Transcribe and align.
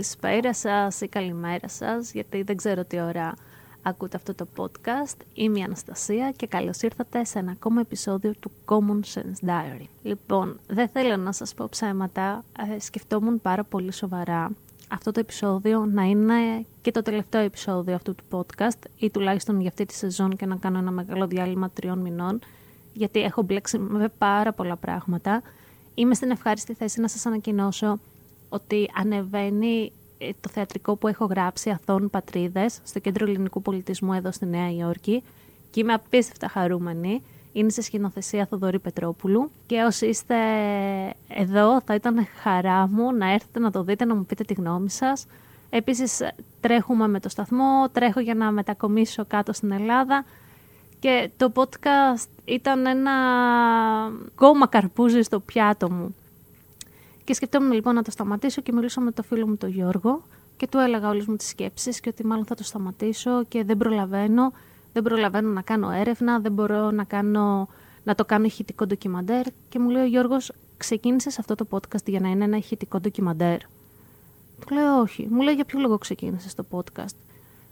Καλησπέρα 0.00 0.54
σας 0.54 1.00
ή 1.00 1.08
καλημέρα 1.08 1.68
σας, 1.68 2.12
γιατί 2.12 2.42
δεν 2.42 2.56
ξέρω 2.56 2.84
τι 2.84 3.00
ώρα 3.00 3.34
ακούτε 3.82 4.16
αυτό 4.16 4.34
το 4.34 4.46
podcast. 4.56 5.16
Είμαι 5.34 5.58
η 5.58 5.62
Αναστασία 5.62 6.32
και 6.36 6.46
καλώς 6.46 6.80
ήρθατε 6.80 7.24
σε 7.24 7.38
ένα 7.38 7.50
ακόμα 7.50 7.80
επεισόδιο 7.80 8.32
του 8.40 8.50
Common 8.64 9.00
Sense 9.14 9.48
Diary. 9.48 9.84
Λοιπόν, 10.02 10.60
δεν 10.68 10.88
θέλω 10.88 11.16
να 11.16 11.32
σας 11.32 11.54
πω 11.54 11.66
ψέματα, 11.70 12.44
ε, 12.74 12.80
σκεφτόμουν 12.80 13.40
πάρα 13.40 13.64
πολύ 13.64 13.92
σοβαρά 13.92 14.50
αυτό 14.88 15.10
το 15.10 15.20
επεισόδιο 15.20 15.84
να 15.84 16.02
είναι 16.02 16.64
και 16.82 16.90
το 16.90 17.02
τελευταίο 17.02 17.40
επεισόδιο 17.40 17.94
αυτού 17.94 18.14
του 18.14 18.24
podcast 18.30 18.88
ή 18.96 19.10
τουλάχιστον 19.10 19.60
για 19.60 19.68
αυτή 19.68 19.86
τη 19.86 19.94
σεζόν 19.94 20.36
και 20.36 20.46
να 20.46 20.56
κάνω 20.56 20.78
ένα 20.78 20.90
μεγάλο 20.90 21.26
διάλειμμα 21.26 21.70
τριών 21.70 21.98
μηνών 21.98 22.40
γιατί 22.92 23.22
έχω 23.22 23.42
μπλέξει 23.42 23.78
με 23.78 24.08
πάρα 24.18 24.52
πολλά 24.52 24.76
πράγματα. 24.76 25.42
Είμαι 25.94 26.14
στην 26.14 26.30
ευχάριστη 26.30 26.74
θέση 26.74 27.00
να 27.00 27.08
σας 27.08 27.26
ανακοινώσω 27.26 27.98
ότι 28.50 28.90
ανεβαίνει 28.94 29.92
ε, 30.18 30.30
το 30.40 30.48
θεατρικό 30.48 30.96
που 30.96 31.08
έχω 31.08 31.24
γράψει 31.24 31.70
Αθών 31.70 32.10
Πατρίδες 32.10 32.78
στο 32.84 32.98
Κέντρο 32.98 33.24
Ελληνικού 33.24 33.62
Πολιτισμού 33.62 34.12
εδώ 34.12 34.32
στη 34.32 34.46
Νέα 34.46 34.70
Υόρκη 34.70 35.22
και 35.70 35.80
είμαι 35.80 35.92
απίστευτα 35.92 36.48
χαρούμενη. 36.48 37.22
Είναι 37.52 37.70
σε 37.70 37.82
σκηνοθεσία 37.82 38.46
Θοδωρή 38.46 38.78
Πετρόπουλου 38.78 39.50
και 39.66 39.82
όσοι 39.82 40.06
είστε 40.06 40.34
εδώ 41.28 41.80
θα 41.80 41.94
ήταν 41.94 42.26
χαρά 42.42 42.88
μου 42.88 43.12
να 43.12 43.32
έρθετε 43.32 43.58
να 43.58 43.70
το 43.70 43.82
δείτε, 43.82 44.04
να 44.04 44.14
μου 44.14 44.24
πείτε 44.26 44.44
τη 44.44 44.54
γνώμη 44.54 44.90
σας. 44.90 45.26
Επίσης 45.70 46.22
τρέχουμε 46.60 47.08
με 47.08 47.20
το 47.20 47.28
σταθμό, 47.28 47.88
τρέχω 47.92 48.20
για 48.20 48.34
να 48.34 48.50
μετακομίσω 48.50 49.24
κάτω 49.24 49.52
στην 49.52 49.70
Ελλάδα 49.70 50.24
και 50.98 51.30
το 51.36 51.52
podcast 51.54 52.28
ήταν 52.44 52.86
ένα 52.86 53.12
κόμμα 54.34 54.66
καρπούζι 54.66 55.22
στο 55.22 55.40
πιάτο 55.40 55.90
μου. 55.90 56.14
Και 57.30 57.36
σκεφτόμουν 57.36 57.72
λοιπόν 57.72 57.94
να 57.94 58.02
το 58.02 58.10
σταματήσω 58.10 58.60
και 58.60 58.72
μιλήσω 58.72 59.00
με 59.00 59.12
το 59.12 59.22
φίλο 59.22 59.46
μου 59.46 59.56
τον 59.56 59.70
Γιώργο 59.70 60.22
και 60.56 60.66
του 60.66 60.78
έλεγα 60.78 61.08
όλες 61.08 61.26
μου 61.26 61.36
τις 61.36 61.48
σκέψεις 61.48 62.00
και 62.00 62.08
ότι 62.08 62.26
μάλλον 62.26 62.44
θα 62.44 62.54
το 62.54 62.64
σταματήσω 62.64 63.44
και 63.44 63.64
δεν 63.64 63.76
προλαβαίνω, 63.76 64.52
δεν 64.92 65.02
προλαβαίνω 65.02 65.48
να 65.48 65.62
κάνω 65.62 65.90
έρευνα, 65.90 66.38
δεν 66.40 66.52
μπορώ 66.52 66.90
να, 66.90 67.04
κάνω, 67.04 67.68
να 68.04 68.14
το 68.14 68.24
κάνω 68.24 68.44
ηχητικό 68.44 68.86
ντοκιμαντέρ 68.86 69.46
και 69.68 69.78
μου 69.78 69.88
λέει 69.88 70.02
ο 70.02 70.06
Γιώργος 70.06 70.52
ξεκίνησες 70.76 71.38
αυτό 71.38 71.54
το 71.54 71.66
podcast 71.70 72.04
για 72.06 72.20
να 72.20 72.28
είναι 72.28 72.44
ένα 72.44 72.56
ηχητικό 72.56 73.00
ντοκιμαντέρ. 73.00 73.58
Του 74.66 74.74
λέω 74.74 75.00
όχι. 75.00 75.28
Μου 75.30 75.40
λέει 75.40 75.54
για 75.54 75.64
ποιο 75.64 75.80
λόγο 75.80 75.98
ξεκίνησες 75.98 76.54
το 76.54 76.64
podcast; 76.70 77.16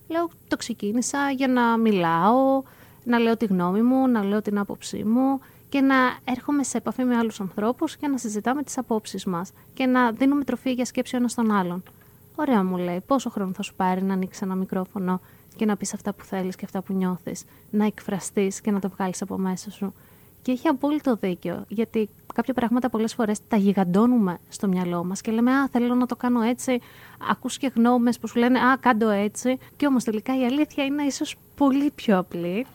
Λέω 0.08 0.30
το 0.48 0.56
ξεκίνησα 0.56 1.30
για 1.30 1.48
να 1.48 1.76
μιλάω, 1.76 2.62
να 3.04 3.18
λέω 3.18 3.36
τη 3.36 3.44
γνώμη 3.44 3.82
μου, 3.82 4.08
να 4.08 4.24
λέω 4.24 4.42
την 4.42 4.58
άποψή 4.58 5.04
μου 5.04 5.40
και 5.68 5.80
να 5.80 5.94
έρχομαι 6.24 6.62
σε 6.62 6.76
επαφή 6.76 7.04
με 7.04 7.16
άλλους 7.16 7.40
ανθρώπους 7.40 7.96
και 7.96 8.08
να 8.08 8.18
συζητάμε 8.18 8.62
τις 8.62 8.78
απόψεις 8.78 9.24
μας 9.24 9.52
και 9.74 9.86
να 9.86 10.12
δίνουμε 10.12 10.44
τροφή 10.44 10.72
για 10.72 10.84
σκέψη 10.84 11.14
ο 11.14 11.18
ένας 11.18 11.34
τον 11.34 11.50
άλλον. 11.50 11.82
Ωραία 12.34 12.64
μου 12.64 12.76
λέει, 12.76 13.02
πόσο 13.06 13.30
χρόνο 13.30 13.52
θα 13.52 13.62
σου 13.62 13.74
πάρει 13.74 14.02
να 14.02 14.12
ανοίξεις 14.14 14.42
ένα 14.42 14.54
μικρόφωνο 14.54 15.20
και 15.56 15.64
να 15.64 15.76
πεις 15.76 15.94
αυτά 15.94 16.12
που 16.12 16.24
θέλεις 16.24 16.56
και 16.56 16.64
αυτά 16.64 16.82
που 16.82 16.92
νιώθεις, 16.92 17.44
να 17.70 17.84
εκφραστείς 17.84 18.60
και 18.60 18.70
να 18.70 18.80
το 18.80 18.88
βγάλεις 18.88 19.22
από 19.22 19.38
μέσα 19.38 19.70
σου. 19.70 19.94
Και 20.42 20.52
έχει 20.52 20.68
απόλυτο 20.68 21.16
δίκιο, 21.20 21.64
γιατί 21.68 22.08
κάποια 22.34 22.54
πράγματα 22.54 22.90
πολλές 22.90 23.14
φορές 23.14 23.38
τα 23.48 23.56
γιγαντώνουμε 23.56 24.38
στο 24.48 24.68
μυαλό 24.68 25.04
μας 25.04 25.20
και 25.20 25.30
λέμε 25.30 25.52
«Α, 25.52 25.68
θέλω 25.68 25.94
να 25.94 26.06
το 26.06 26.16
κάνω 26.16 26.40
έτσι», 26.40 26.80
ακούς 27.30 27.58
και 27.58 27.72
γνώμες 27.74 28.18
που 28.18 28.26
σου 28.26 28.38
λένε 28.38 28.58
«Α, 28.58 28.76
κάντο 28.80 29.08
έτσι», 29.08 29.58
και 29.76 29.86
όμως 29.86 30.04
τελικά 30.04 30.38
η 30.38 30.44
αλήθεια 30.44 30.84
είναι 30.84 31.02
ίσως 31.02 31.36
πολύ 31.56 31.90
πιο 31.90 32.18
απλή. 32.18 32.66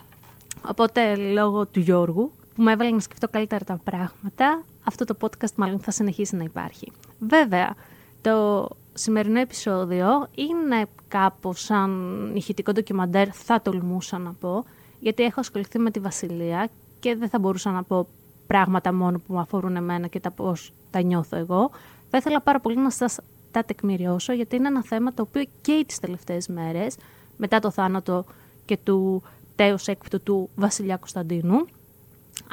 Οπότε, 0.68 1.16
λόγω 1.16 1.66
του 1.66 1.80
Γιώργου, 1.80 2.32
που 2.54 2.62
με 2.62 2.72
έβαλε 2.72 2.90
να 2.90 3.00
σκεφτώ 3.00 3.28
καλύτερα 3.28 3.64
τα 3.64 3.80
πράγματα, 3.84 4.64
αυτό 4.84 5.04
το 5.04 5.16
podcast 5.20 5.54
μάλλον 5.56 5.80
θα 5.80 5.90
συνεχίσει 5.90 6.36
να 6.36 6.42
υπάρχει. 6.42 6.92
Βέβαια, 7.18 7.74
το 8.20 8.68
σημερινό 8.92 9.40
επεισόδιο 9.40 10.06
είναι 10.34 10.86
κάπως 11.08 11.60
σαν 11.60 12.30
ηχητικό 12.34 12.72
ντοκιμαντέρ, 12.72 13.28
θα 13.32 13.60
τολμούσα 13.60 14.18
να 14.18 14.32
πω, 14.32 14.64
γιατί 14.98 15.22
έχω 15.22 15.40
ασχοληθεί 15.40 15.78
με 15.78 15.90
τη 15.90 16.00
Βασιλεία 16.00 16.68
και 17.00 17.16
δεν 17.16 17.28
θα 17.28 17.38
μπορούσα 17.38 17.70
να 17.70 17.82
πω 17.82 18.08
πράγματα 18.46 18.92
μόνο 18.92 19.18
που 19.18 19.32
με 19.34 19.40
αφορούν 19.40 19.76
εμένα 19.76 20.06
και 20.06 20.20
τα 20.20 20.30
πώς 20.30 20.72
τα 20.90 21.02
νιώθω 21.02 21.36
εγώ. 21.36 21.70
Θα 22.10 22.18
ήθελα 22.18 22.40
πάρα 22.40 22.60
πολύ 22.60 22.76
να 22.76 22.90
σας 22.90 23.18
τα 23.50 23.64
τεκμηριώσω, 23.64 24.32
γιατί 24.32 24.56
είναι 24.56 24.68
ένα 24.68 24.82
θέμα 24.82 25.12
το 25.14 25.22
οποίο 25.22 25.44
και 25.60 25.84
τις 25.86 25.98
τελευταίες 25.98 26.48
μέρες, 26.48 26.96
μετά 27.36 27.58
το 27.58 27.70
θάνατο 27.70 28.24
και 28.64 28.76
του 28.76 29.22
τέος 29.54 29.88
έκπτου 29.88 30.22
του 30.22 30.50
Βασιλιά 30.54 30.96
Κωνσταντίνου, 30.96 31.64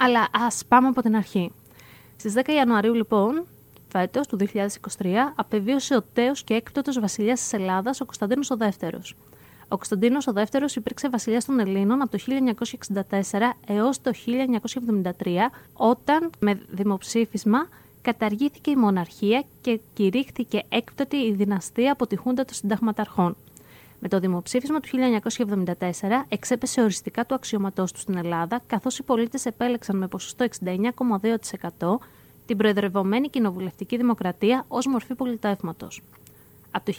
αλλά 0.04 0.28
ας 0.32 0.66
πάμε 0.68 0.88
από 0.88 1.02
την 1.02 1.16
αρχή. 1.16 1.52
Στις 2.18 2.34
10 2.34 2.54
Ιανουαρίου, 2.54 2.94
λοιπόν, 2.94 3.46
φέτο 3.88 4.22
του 4.22 4.38
2023, 4.38 5.34
απεβίωσε 5.36 5.96
ο 5.96 6.02
τέος 6.14 6.44
και 6.44 6.54
έκτοτο 6.54 7.02
βασιλιάς 7.02 7.40
της 7.40 7.54
Ελλάδας, 7.54 8.02
ο 8.02 8.06
Κωνσταντίνος 8.06 8.50
ο 8.50 8.56
Δεύτερος. 8.58 9.16
Ο 9.68 9.76
Κωνσταντίνος 9.76 10.28
ο 10.28 10.32
Δεύτερος 10.32 10.76
υπήρξε 10.76 11.10
βασιλιάς 11.10 11.46
των 11.46 11.60
Ελλήνων 11.60 12.02
από 12.02 12.12
το 12.12 12.18
1964 12.18 13.58
έως 13.68 14.02
το 14.02 14.12
1973, 14.14 15.52
όταν 15.74 16.30
με 16.40 16.62
δημοψήφισμα 16.70 17.68
καταργήθηκε 18.02 18.72
η 18.72 18.76
μοναρχία 18.76 19.44
και 19.62 19.80
κηρύχθηκε 19.94 20.64
έκπτωτη 20.70 21.16
η 21.16 21.34
δυναστεία 21.34 21.92
από 21.92 22.08
τη 22.08 22.16
Χούντα 22.16 22.46
των 22.46 22.56
Συνταγματαρχών. 22.56 23.36
Με 24.04 24.08
το 24.08 24.20
δημοψήφισμα 24.20 24.80
του 24.80 24.90
1974 24.90 25.74
εξέπεσε 26.28 26.82
οριστικά 26.82 27.26
το 27.26 27.36
αξιωματό 27.36 27.84
του 27.84 28.00
στην 28.00 28.18
Ελλάδα, 28.18 28.62
καθώς 28.68 28.98
οι 28.98 29.04
πολίτες 29.04 29.46
επέλεξαν 29.46 29.98
με 29.98 30.08
ποσοστό 30.08 30.46
69,2% 31.80 31.98
την 32.46 32.58
προεδρευομένη 32.58 33.30
κοινοβουλευτική 33.30 33.98
δημοκρατία 33.98 34.66
ως 34.68 34.86
μορφή 34.86 35.16
πολιτεύματος. 35.16 36.02
Από 36.72 36.86
το 36.86 36.94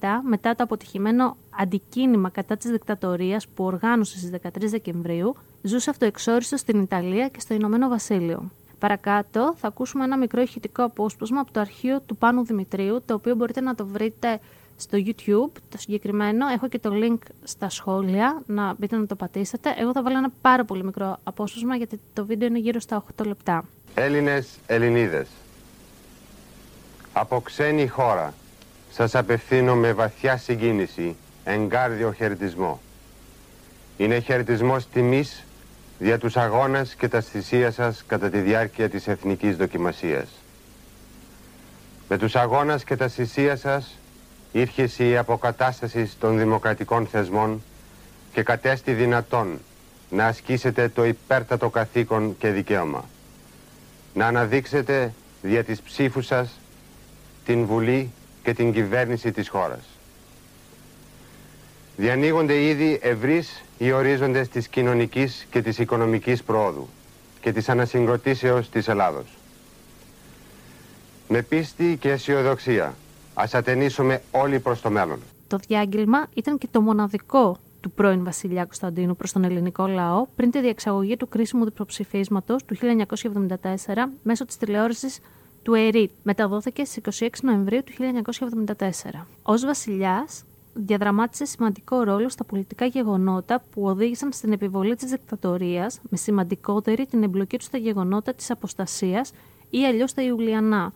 1967, 0.00 0.22
μετά 0.22 0.54
το 0.54 0.62
αποτυχημένο 0.62 1.36
αντικίνημα 1.50 2.30
κατά 2.30 2.56
της 2.56 2.70
δικτατορίας 2.70 3.48
που 3.48 3.64
οργάνωσε 3.64 4.18
στις 4.18 4.30
13 4.30 4.68
Δεκεμβρίου, 4.68 5.36
ζούσε 5.62 5.90
αυτοεξόριστος 5.90 6.60
στην 6.60 6.80
Ιταλία 6.80 7.28
και 7.28 7.40
στο 7.40 7.54
Ηνωμένο 7.54 7.88
Βασίλειο. 7.88 8.50
Παρακάτω 8.78 9.54
θα 9.56 9.68
ακούσουμε 9.68 10.04
ένα 10.04 10.18
μικρό 10.18 10.40
ηχητικό 10.40 10.84
απόσπασμα 10.84 11.40
από 11.40 11.52
το 11.52 11.60
αρχείο 11.60 12.00
του 12.00 12.16
Πάνου 12.16 12.44
Δημητρίου, 12.44 13.02
το 13.06 13.14
οποίο 13.14 13.34
μπορείτε 13.34 13.60
να 13.60 13.74
το 13.74 13.86
βρείτε 13.86 14.40
στο 14.80 14.98
YouTube, 15.04 15.60
το 15.68 15.78
συγκεκριμένο. 15.78 16.46
Έχω 16.46 16.68
και 16.68 16.78
το 16.78 16.90
link 17.02 17.18
στα 17.42 17.68
σχόλια, 17.68 18.42
να 18.46 18.74
μπείτε 18.78 18.96
να 18.96 19.06
το 19.06 19.14
πατήσετε. 19.16 19.74
Εγώ 19.78 19.92
θα 19.92 20.02
βάλω 20.02 20.16
ένα 20.16 20.32
πάρα 20.40 20.64
πολύ 20.64 20.84
μικρό 20.84 21.18
απόσπασμα, 21.22 21.76
γιατί 21.76 22.00
το 22.12 22.26
βίντεο 22.26 22.48
είναι 22.48 22.58
γύρω 22.58 22.80
στα 22.80 23.04
8 23.16 23.26
λεπτά. 23.26 23.64
Έλληνες, 23.94 24.48
Ελληνίδες, 24.66 25.28
από 27.12 27.40
ξένη 27.40 27.86
χώρα 27.86 28.34
σας 28.90 29.14
απευθύνω 29.14 29.74
με 29.74 29.92
βαθιά 29.92 30.36
συγκίνηση 30.36 31.16
εγκάρδιο 31.44 32.12
χαιρετισμό. 32.12 32.80
Είναι 33.96 34.20
χαιρετισμός 34.20 34.88
τιμής 34.88 35.44
δια 35.98 36.18
τους 36.18 36.36
αγώνας 36.36 36.94
και 36.94 37.08
τα 37.08 37.20
θυσία 37.20 37.70
σας 37.70 38.04
κατά 38.06 38.30
τη 38.30 38.38
διάρκεια 38.38 38.88
της 38.88 39.08
εθνικής 39.08 39.56
δοκιμασίας. 39.56 40.28
Με 42.08 42.18
τους 42.18 42.36
αγώνας 42.36 42.84
και 42.84 42.96
τα 42.96 43.08
θυσία 43.08 43.56
σας 43.56 43.98
ήρχες 44.52 44.98
η 44.98 45.16
αποκατάσταση 45.16 46.10
των 46.20 46.38
δημοκρατικών 46.38 47.06
θεσμών 47.06 47.62
και 48.32 48.42
κατέστη 48.42 48.92
δυνατόν 48.92 49.58
να 50.10 50.26
ασκήσετε 50.26 50.88
το 50.88 51.04
υπέρτατο 51.04 51.68
καθήκον 51.68 52.36
και 52.38 52.48
δικαίωμα. 52.50 53.04
Να 54.14 54.26
αναδείξετε 54.26 55.12
δια 55.42 55.64
της 55.64 55.80
ψήφου 55.80 56.22
σας 56.22 56.60
την 57.44 57.64
Βουλή 57.64 58.10
και 58.42 58.54
την 58.54 58.72
κυβέρνηση 58.72 59.32
της 59.32 59.48
χώρας. 59.48 59.80
Διανοίγονται 61.96 62.62
ήδη 62.62 62.98
ευρύς 63.02 63.62
οι 63.78 63.92
ορίζοντες 63.92 64.48
της 64.48 64.68
κοινωνικής 64.68 65.46
και 65.50 65.62
της 65.62 65.78
οικονομικής 65.78 66.42
πρόοδου 66.42 66.88
και 67.40 67.52
της 67.52 67.68
ανασυγκροτήσεως 67.68 68.70
της 68.70 68.88
Ελλάδος. 68.88 69.26
Με 71.28 71.42
πίστη 71.42 71.96
και 72.00 72.10
αισιοδοξία 72.10 72.94
Ας 73.42 73.54
ατενίσουμε 73.54 74.22
όλοι 74.30 74.58
προς 74.58 74.80
το 74.80 74.90
μέλλον. 74.90 75.18
Το 75.48 75.58
διάγγελμα 75.66 76.26
ήταν 76.34 76.58
και 76.58 76.68
το 76.70 76.80
μοναδικό 76.80 77.56
του 77.80 77.90
πρώην 77.90 78.24
βασιλιά 78.24 78.64
Κωνσταντίνου 78.64 79.16
προς 79.16 79.32
τον 79.32 79.44
ελληνικό 79.44 79.86
λαό 79.86 80.26
πριν 80.36 80.50
τη 80.50 80.60
διεξαγωγή 80.60 81.16
του 81.16 81.28
κρίσιμου 81.28 81.64
διπροψηφίσματος 81.64 82.64
του 82.64 82.76
1974 82.76 83.56
μέσω 84.22 84.44
της 84.44 84.56
τηλεόρασης 84.56 85.18
του 85.62 85.74
ΕΡΙΤ 85.74 86.10
μεταδόθηκε 86.22 86.84
στις 86.84 87.20
26 87.20 87.28
Νοεμβρίου 87.42 87.82
του 87.84 87.92
1974. 88.76 89.26
Ως 89.42 89.64
βασιλιάς 89.64 90.44
διαδραμάτισε 90.74 91.44
σημαντικό 91.44 92.02
ρόλο 92.02 92.28
στα 92.28 92.44
πολιτικά 92.44 92.84
γεγονότα 92.84 93.62
που 93.70 93.82
οδήγησαν 93.82 94.32
στην 94.32 94.52
επιβολή 94.52 94.94
της 94.96 95.10
δικτατορίας 95.10 96.00
με 96.10 96.16
σημαντικότερη 96.16 97.06
την 97.06 97.22
εμπλοκή 97.22 97.58
του 97.58 97.64
στα 97.64 97.78
γεγονότα 97.78 98.34
της 98.34 98.50
αποστασίας 98.50 99.32
ή 99.70 99.86
αλλιώς 99.86 100.14
τα 100.14 100.22
Ιουλιανά. 100.22 100.92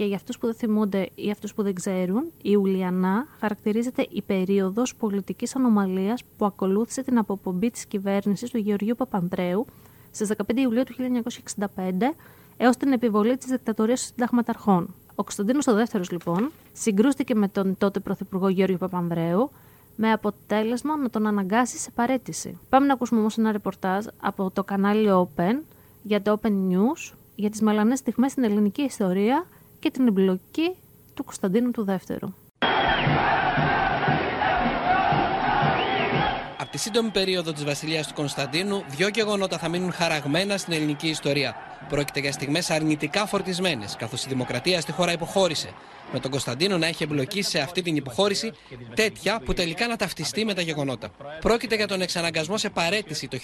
Και 0.00 0.06
για 0.06 0.16
αυτούς 0.16 0.38
που 0.38 0.46
δεν 0.46 0.54
θυμούνται 0.54 1.08
ή 1.14 1.30
αυτούς 1.30 1.54
που 1.54 1.62
δεν 1.62 1.74
ξέρουν, 1.74 2.22
η 2.22 2.30
Ιουλιανά 2.42 3.26
χαρακτηρίζεται 3.40 4.06
η 4.10 4.22
περίοδος 4.22 4.96
πολιτικής 4.96 5.56
ανομαλίας 5.56 6.22
που 6.36 6.44
ακολούθησε 6.44 7.02
την 7.02 7.18
αποπομπή 7.18 7.70
της 7.70 7.86
κυβέρνησης 7.86 8.50
του 8.50 8.58
Γεωργίου 8.58 8.94
Παπανδρέου 8.96 9.66
στις 10.10 10.28
15 10.28 10.56
Ιουλίου 10.56 10.82
του 10.84 10.94
1965 11.76 12.14
έως 12.56 12.76
την 12.76 12.92
επιβολή 12.92 13.36
της 13.36 13.46
δικτατορίας 13.46 14.00
των 14.00 14.08
συνταγματαρχών. 14.08 14.94
Ο 15.14 15.22
Κωνσταντίνος 15.22 15.66
ο 15.66 15.74
δεύτερος 15.74 16.10
λοιπόν 16.10 16.50
συγκρούστηκε 16.72 17.34
με 17.34 17.48
τον 17.48 17.76
τότε 17.78 18.00
Πρωθυπουργό 18.00 18.48
Γιώργο 18.48 18.76
Παπανδρέου 18.76 19.50
με 19.96 20.12
αποτέλεσμα 20.12 20.96
να 20.96 21.10
τον 21.10 21.26
αναγκάσει 21.26 21.78
σε 21.78 21.90
παρέτηση. 21.90 22.58
Πάμε 22.68 22.86
να 22.86 22.92
ακούσουμε 22.92 23.20
όμως 23.20 23.38
ένα 23.38 23.52
ρεπορτάζ 23.52 24.06
από 24.20 24.50
το 24.50 24.64
κανάλι 24.64 25.08
Open 25.10 25.62
για 26.02 26.22
το 26.22 26.40
Open 26.42 26.52
News 26.70 27.14
για 27.34 27.50
τις 27.50 27.60
μελανές 27.60 27.98
στιγμές 27.98 28.30
στην 28.30 28.44
ελληνική 28.44 28.82
ιστορία 28.82 29.46
και 29.80 29.90
την 29.90 30.06
εμπλοκή 30.06 30.76
του 31.14 31.24
Κωνσταντίνου 31.24 31.70
του 31.70 31.84
δεύτερου. 31.84 32.28
Από 36.58 36.70
τη 36.70 36.78
σύντομη 36.78 37.10
περίοδο 37.10 37.52
της 37.52 37.64
βασιλείας 37.64 38.06
του 38.06 38.14
Κωνσταντίνου, 38.14 38.84
δύο 38.88 39.08
γεγονότα 39.08 39.58
θα 39.58 39.68
μείνουν 39.68 39.92
χαραγμένα 39.92 40.56
στην 40.56 40.72
ελληνική 40.72 41.08
ιστορία. 41.08 41.56
Πρόκειται 41.88 42.20
για 42.20 42.32
στιγμές 42.32 42.70
αρνητικά 42.70 43.26
φορτισμένες, 43.26 43.96
καθώς 43.96 44.24
η 44.24 44.28
δημοκρατία 44.28 44.80
στη 44.80 44.92
χώρα 44.92 45.12
υποχώρησε. 45.12 45.72
Με 46.12 46.20
τον 46.20 46.30
Κωνσταντίνο 46.30 46.78
να 46.78 46.86
έχει 46.86 47.02
εμπλοκή 47.02 47.42
σε 47.42 47.58
αυτή 47.58 47.82
την 47.82 47.96
υποχώρηση 47.96 48.52
τέτοια 48.94 49.40
που 49.44 49.52
τελικά 49.52 49.86
να 49.86 49.96
ταυτιστεί 49.96 50.44
με 50.44 50.54
τα 50.54 50.60
γεγονότα. 50.60 51.10
Πρόκειται 51.40 51.74
για 51.74 51.86
τον 51.86 52.00
εξαναγκασμό 52.00 52.56
σε 52.56 52.70
παρέτηση 52.70 53.28
το 53.28 53.38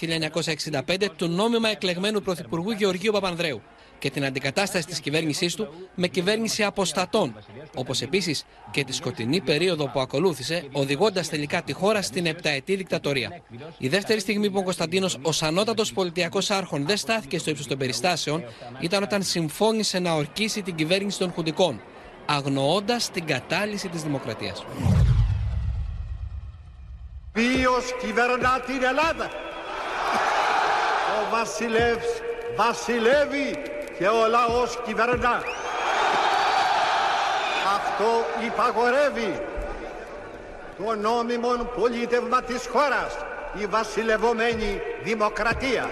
1965 0.86 0.96
του 1.16 1.28
νόμιμα 1.28 1.68
εκλεγμένου 1.68 2.20
Πρωθυπουργού 2.20 2.70
Γεωργίου 2.70 3.12
Παπανδρέου 3.12 3.62
και 3.98 4.10
την 4.10 4.24
αντικατάσταση 4.24 4.86
της 4.86 5.00
κυβέρνησής 5.00 5.54
του 5.54 5.68
με 5.94 6.06
κυβέρνηση 6.06 6.64
αποστατών, 6.64 7.36
όπως 7.74 8.02
επίσης 8.02 8.44
και 8.70 8.84
τη 8.84 8.92
σκοτεινή 8.92 9.40
περίοδο 9.40 9.88
που 9.88 10.00
ακολούθησε, 10.00 10.64
οδηγώντας 10.72 11.28
τελικά 11.28 11.62
τη 11.62 11.72
χώρα 11.72 12.02
στην 12.02 12.26
επταετή 12.26 12.74
δικτατορία. 12.76 13.42
Η 13.78 13.88
δεύτερη 13.88 14.20
στιγμή 14.20 14.50
που 14.50 14.58
ο 14.58 14.62
Κωνσταντίνος 14.62 15.18
ως 15.22 15.42
ανώτατος 15.42 15.92
πολιτιακός 15.92 16.50
άρχον 16.50 16.86
δεν 16.86 16.96
στάθηκε 16.96 17.38
στο 17.38 17.50
ύψος 17.50 17.66
των 17.66 17.78
περιστάσεων 17.78 18.44
ήταν 18.80 19.02
όταν 19.02 19.22
συμφώνησε 19.22 19.98
να 19.98 20.12
ορκίσει 20.12 20.62
την 20.62 20.74
κυβέρνηση 20.74 21.18
των 21.18 21.32
Χουντικών, 21.32 21.80
αγνοώντας 22.26 23.10
την 23.10 23.24
κατάλυση 23.24 23.88
της 23.88 24.02
δημοκρατίας. 24.02 24.64
Ποιος 27.32 27.84
κυβερνά 28.00 28.60
την 28.60 28.82
Ελλάδα; 28.82 29.30
Ο 31.18 31.30
βασιλεύς 31.30 32.06
βασιλεύει 32.56 33.56
και 33.98 34.06
ο 34.06 34.26
λαός 34.28 34.78
κυβερνά. 34.86 35.42
Αυτό 37.76 38.24
υπαγορεύει 38.46 39.42
το 40.78 40.94
νόμιμο 40.94 41.48
πολίτευμα 41.78 42.42
της 42.42 42.66
χώρας, 42.66 43.16
η 43.58 43.66
βασιλευωμένη 43.66 44.80
δημοκρατία. 45.02 45.90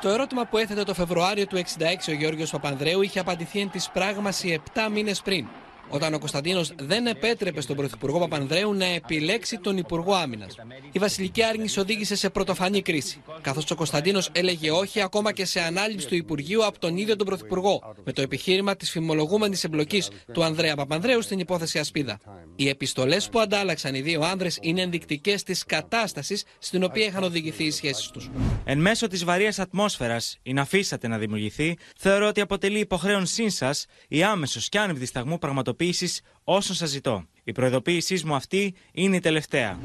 Το 0.00 0.08
ερώτημα 0.08 0.44
που 0.44 0.58
έθετε 0.58 0.82
το 0.82 0.94
Φεβρουάριο 0.94 1.46
του 1.46 1.56
1966 1.56 1.62
ο 2.08 2.12
Γιώργος 2.12 2.50
Παπανδρέου 2.50 3.02
είχε 3.02 3.18
απαντηθεί 3.18 3.60
εν 3.60 3.70
της 3.70 3.90
πράγμαση 3.92 4.62
7 4.74 4.80
μήνες 4.90 5.20
πριν 5.20 5.46
όταν 5.88 6.14
ο 6.14 6.18
Κωνσταντίνος 6.18 6.72
δεν 6.78 7.06
επέτρεπε 7.06 7.60
στον 7.60 7.76
Πρωθυπουργό 7.76 8.18
Παπανδρέου 8.18 8.74
να 8.74 8.84
επιλέξει 8.84 9.58
τον 9.58 9.76
Υπουργό 9.76 10.14
Άμυνας. 10.14 10.54
Η 10.92 10.98
βασιλική 10.98 11.42
άρνηση 11.42 11.80
οδήγησε 11.80 12.16
σε 12.16 12.30
πρωτοφανή 12.30 12.82
κρίση, 12.82 13.22
καθώς 13.40 13.70
ο 13.70 13.74
Κωνσταντίνος 13.74 14.30
έλεγε 14.32 14.70
όχι 14.70 15.00
ακόμα 15.00 15.32
και 15.32 15.44
σε 15.44 15.60
ανάληψη 15.60 16.06
του 16.06 16.14
Υπουργείου 16.14 16.64
από 16.64 16.78
τον 16.78 16.96
ίδιο 16.96 17.16
τον 17.16 17.26
Πρωθυπουργό, 17.26 17.94
με 18.04 18.12
το 18.12 18.22
επιχείρημα 18.22 18.76
της 18.76 18.90
φημολογούμενης 18.90 19.64
εμπλοκής 19.64 20.10
του 20.32 20.44
Ανδρέα 20.44 20.74
Παπανδρέου 20.74 21.22
στην 21.22 21.38
υπόθεση 21.38 21.78
Ασπίδα. 21.78 22.20
Οι 22.56 22.68
επιστολές 22.68 23.28
που 23.28 23.40
αντάλλαξαν 23.40 23.94
οι 23.94 24.00
δύο 24.00 24.20
άνδρες 24.22 24.58
είναι 24.60 24.80
ενδεικτικές 24.80 25.42
της 25.42 25.64
κατάστασης 25.64 26.44
στην 26.58 26.84
οποία 26.84 27.04
είχαν 27.04 27.22
οδηγηθεί 27.22 27.64
οι 27.64 27.70
σχέσεις 27.70 28.10
τους. 28.10 28.30
Εν 28.64 28.78
μέσω 28.78 29.06
της 29.08 29.24
βαρίας 29.24 29.58
ατμόσφαιρας, 29.58 30.38
ή 30.42 30.52
να 30.52 30.62
αφήσατε 30.62 31.08
να 31.08 31.18
δημιουργηθεί, 31.18 31.76
θεωρώ 31.96 32.26
ότι 32.26 32.40
αποτελεί 32.40 32.78
υποχρέωσή 32.78 33.48
σας 33.48 33.86
η 34.08 34.22
άμεσος 34.22 34.68
και 34.68 34.78
άνευ 34.78 34.96
δισταγμού 34.98 35.38
πραγματοποίηση 35.38 35.73
προειδοποίησης 35.74 36.20
όσων 36.44 36.76
σας 36.76 36.88
ζητώ. 36.88 37.24
Η 37.44 37.52
προειδοποίησής 37.52 38.24
μου 38.24 38.34
αυτή 38.34 38.74
είναι 38.92 39.16
η 39.16 39.20
τελευταία. 39.20 39.78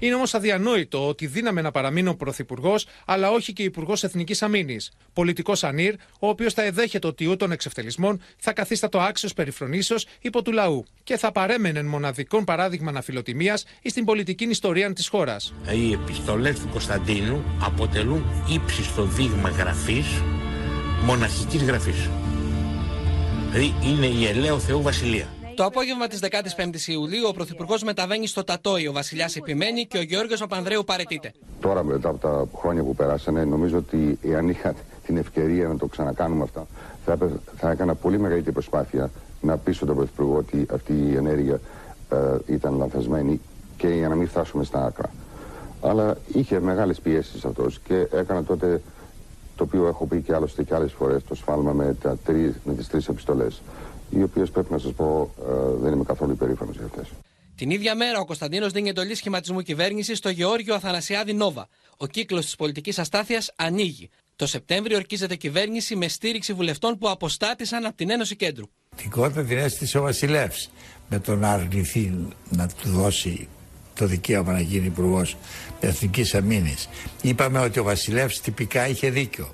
Είναι 0.00 0.14
όμως 0.14 0.34
αδιανόητο 0.34 1.08
ότι 1.08 1.26
δύναμε 1.26 1.60
να 1.60 1.70
παραμείνει 1.70 2.08
ο 2.08 2.16
Πρωθυπουργός, 2.16 2.86
αλλά 3.06 3.30
όχι 3.30 3.52
και 3.52 3.62
Υπουργός 3.62 4.04
Εθνικής 4.04 4.42
Αμήνης. 4.42 4.92
Πολιτικός 5.12 5.64
ανήρ, 5.64 5.94
ο 6.20 6.28
οποίος 6.28 6.54
θα 6.54 6.62
εδέχεται 6.62 7.06
ότι 7.06 7.26
ούτων 7.26 7.52
εξευτελισμών 7.52 8.20
θα 8.38 8.52
καθίστατο 8.52 8.98
άξιος 8.98 9.34
περιφρονήσεως 9.34 10.06
υπό 10.20 10.42
του 10.42 10.52
λαού 10.52 10.84
και 11.04 11.16
θα 11.16 11.32
παρέμενε 11.32 11.82
μοναδικών 11.82 12.44
παράδειγμα 12.44 12.92
αφιλοτιμίας 12.96 13.64
στην 13.84 14.04
πολιτική 14.04 14.44
ιστορία 14.44 14.92
της 14.92 15.08
χώρας. 15.08 15.54
Οι 15.74 15.92
επιστολές 15.92 16.58
του 16.58 16.68
Κωνσταντίνου 16.68 17.44
αποτελούν 17.60 18.24
ύψιστο 18.54 19.04
δείγμα 19.04 19.48
γραφής, 19.48 20.06
μοναχικής 21.04 21.62
γραφής. 21.62 22.08
Δηλαδή 23.50 23.74
είναι 23.82 24.06
η 24.06 24.26
ελαίο 24.26 24.58
Θεού 24.58 24.82
Βασιλεία. 24.82 25.26
Το 25.56 25.64
απόγευμα 25.64 26.06
της 26.06 26.20
15η 26.22 26.86
Ιουλίου, 26.86 27.26
ο 27.28 27.32
Πρωθυπουργός 27.32 27.82
μεταβαίνει 27.82 28.26
στο 28.26 28.44
Τατόι. 28.44 28.86
Ο 28.86 28.92
Βασιλιάς 28.92 29.36
επιμένει 29.36 29.86
και 29.86 29.98
ο 29.98 30.02
Γιώργος 30.02 30.40
Παπανδρέου 30.40 30.84
παρετείται. 30.84 31.32
Τώρα, 31.60 31.84
μετά 31.84 32.08
από 32.08 32.18
τα 32.18 32.48
χρόνια 32.58 32.82
που 32.82 32.94
περάσανε, 32.94 33.44
νομίζω 33.44 33.76
ότι 33.76 34.18
εάν 34.22 34.48
είχα 34.48 34.74
την 35.06 35.16
ευκαιρία 35.16 35.68
να 35.68 35.76
το 35.76 35.86
ξανακάνουμε 35.86 36.42
αυτά, 36.42 36.66
θα, 37.04 37.18
θα 37.56 37.70
έκανα 37.70 37.94
πολύ 37.94 38.18
μεγαλύτερη 38.18 38.52
προσπάθεια 38.52 39.10
να 39.40 39.56
πείσω 39.56 39.86
τον 39.86 39.96
Πρωθυπουργό 39.96 40.36
ότι 40.36 40.66
αυτή 40.72 40.92
η 40.92 41.16
ενέργεια 41.16 41.60
ε, 42.10 42.16
ήταν 42.46 42.76
λανθασμένη 42.76 43.40
και 43.76 43.88
για 43.88 44.08
να 44.08 44.14
μην 44.14 44.28
φτάσουμε 44.28 44.64
στα 44.64 44.84
άκρα. 44.84 45.10
Αλλά 45.80 46.16
είχε 46.32 46.60
μεγάλες 46.60 47.00
πιέσεις 47.00 47.44
αυτός 47.44 47.78
και 47.78 48.08
έκανα 48.12 48.44
τότε 48.44 48.80
το 49.58 49.64
οποίο 49.64 49.86
έχω 49.86 50.06
πει 50.06 50.20
και 50.22 50.34
άλλωστε 50.34 50.62
και 50.62 50.74
άλλες 50.74 50.92
φορές, 50.92 51.24
το 51.24 51.34
σφάλμα 51.34 51.72
με, 51.72 51.96
τα 52.02 52.16
τρι, 52.24 52.54
με 52.64 52.74
τις 52.74 52.88
τρεις 52.88 53.08
επιστολές, 53.08 53.62
οι 54.10 54.22
οποίες 54.22 54.50
πρέπει 54.50 54.72
να 54.72 54.78
σας 54.78 54.92
πω 54.92 55.34
ε, 55.48 55.82
δεν 55.82 55.92
είμαι 55.92 56.04
καθόλου 56.04 56.32
υπερήφανος 56.32 56.76
για 56.76 56.84
αυτές. 56.84 57.08
Την 57.54 57.70
ίδια 57.70 57.94
μέρα, 57.94 58.20
ο 58.20 58.24
Κωνσταντίνος 58.24 58.72
δίνει 58.72 58.88
εντολή 58.88 59.14
σχηματισμού 59.14 59.60
κυβέρνησης 59.60 60.18
στο 60.18 60.28
Γεώργιο 60.28 60.74
Αθανασιάδη 60.74 61.32
Νόβα. 61.32 61.68
Ο 61.96 62.06
κύκλος 62.06 62.44
της 62.44 62.56
πολιτικής 62.56 62.98
αστάθειας 62.98 63.52
ανοίγει. 63.56 64.10
Το 64.36 64.46
Σεπτέμβριο 64.46 64.96
ορκίζεται 64.96 65.34
κυβέρνηση 65.34 65.96
με 65.96 66.08
στήριξη 66.08 66.52
βουλευτών 66.52 66.98
που 66.98 67.08
αποστάτησαν 67.08 67.86
από 67.86 67.96
την 67.96 68.10
Ένωση 68.10 68.36
Κέντρου. 68.36 68.64
Την 68.96 69.10
κότα 69.10 69.44
την 69.44 69.58
έστησε 69.58 69.98
ο 69.98 70.02
Βασιλεύς 70.02 70.70
με 71.08 71.18
τον 71.18 71.44
αρνηθεί 71.44 72.28
να 72.48 72.68
του 72.68 72.88
δώσει 72.88 73.48
το 73.98 74.06
δικαίωμα 74.06 74.52
να 74.52 74.60
γίνει 74.60 74.86
υπουργός 74.86 75.36
Εθνικής 75.80 76.34
Αμήνης. 76.34 76.88
Είπαμε 77.22 77.58
ότι 77.58 77.78
ο 77.78 77.82
Βασιλεύς 77.82 78.40
τυπικά 78.40 78.88
είχε 78.88 79.10
δίκιο. 79.10 79.52